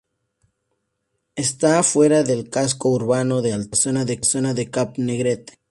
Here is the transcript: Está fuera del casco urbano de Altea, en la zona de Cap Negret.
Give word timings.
Está 1.35 1.83
fuera 1.83 2.23
del 2.23 2.49
casco 2.49 2.89
urbano 2.89 3.43
de 3.43 3.53
Altea, 3.53 3.65
en 3.91 3.95
la 4.09 4.17
zona 4.23 4.53
de 4.55 4.71
Cap 4.71 4.95
Negret. 4.97 5.59